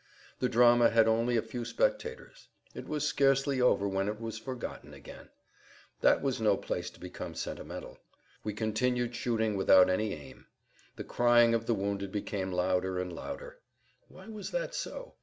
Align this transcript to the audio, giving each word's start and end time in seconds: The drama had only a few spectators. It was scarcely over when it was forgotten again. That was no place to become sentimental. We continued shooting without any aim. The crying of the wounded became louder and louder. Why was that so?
The 0.39 0.49
drama 0.49 0.89
had 0.89 1.07
only 1.07 1.37
a 1.37 1.43
few 1.43 1.63
spectators. 1.63 2.47
It 2.73 2.87
was 2.87 3.07
scarcely 3.07 3.61
over 3.61 3.87
when 3.87 4.07
it 4.07 4.19
was 4.19 4.39
forgotten 4.39 4.95
again. 4.95 5.29
That 5.99 6.23
was 6.23 6.41
no 6.41 6.57
place 6.57 6.89
to 6.89 6.99
become 6.99 7.35
sentimental. 7.35 7.99
We 8.43 8.53
continued 8.53 9.13
shooting 9.15 9.55
without 9.55 9.91
any 9.91 10.13
aim. 10.15 10.47
The 10.95 11.03
crying 11.03 11.53
of 11.53 11.67
the 11.67 11.75
wounded 11.75 12.11
became 12.11 12.51
louder 12.51 12.97
and 12.97 13.13
louder. 13.13 13.59
Why 14.07 14.25
was 14.25 14.49
that 14.49 14.73
so? 14.73 15.13